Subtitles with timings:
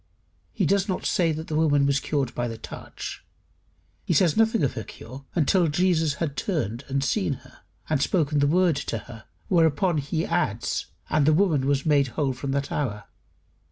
[0.51, 3.23] He does not say that the woman was cured by the touch;
[4.03, 8.39] he says nothing of her cure until Jesus had turned and seen her, and spoken
[8.39, 12.71] the word to her, whereupon he adds: "And the woman was made whole from that
[12.71, 13.03] hour."